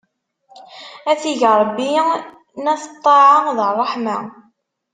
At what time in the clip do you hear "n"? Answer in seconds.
2.63-2.65